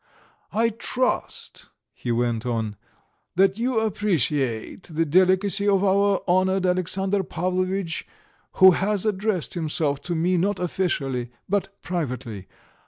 [0.51, 2.75] "I trust," he went on,
[3.35, 8.07] "that you appreciate the delicacy of our honoured Alexandr Pavlovitch,
[8.53, 12.47] who has addressed himself to me not officially, but privately.